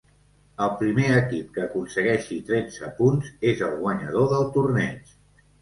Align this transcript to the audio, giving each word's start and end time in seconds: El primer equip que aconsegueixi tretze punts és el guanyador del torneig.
El 0.67 0.71
primer 0.77 1.09
equip 1.17 1.51
que 1.57 1.63
aconsegueixi 1.65 2.37
tretze 2.49 2.91
punts 3.03 3.29
és 3.53 3.63
el 3.69 3.79
guanyador 3.85 4.29
del 4.33 4.51
torneig. 4.57 5.17